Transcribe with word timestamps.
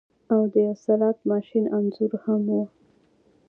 او 0.33 0.39
د 0.51 0.53
یو 0.65 0.75
سلاټ 0.83 1.17
ماشین 1.31 1.65
انځور 1.77 2.11
هم 2.25 2.41
و 2.57 2.59